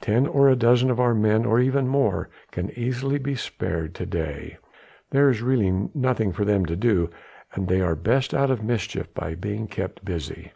Ten 0.00 0.28
or 0.28 0.48
a 0.48 0.54
dozen 0.54 0.92
of 0.92 1.00
our 1.00 1.12
men 1.12 1.44
or 1.44 1.58
even 1.58 1.88
more 1.88 2.28
can 2.52 2.70
easily 2.78 3.18
be 3.18 3.34
spared 3.34 3.96
to 3.96 4.06
day, 4.06 4.58
there 5.10 5.28
is 5.28 5.42
really 5.42 5.88
nothing 5.92 6.30
for 6.30 6.44
them 6.44 6.64
to 6.66 6.76
do, 6.76 7.10
and 7.52 7.66
they 7.66 7.80
are 7.80 7.96
best 7.96 8.32
out 8.32 8.52
of 8.52 8.62
mischief 8.62 9.12
by 9.12 9.34
being 9.34 9.66
kept 9.66 10.04
busy. 10.04 10.52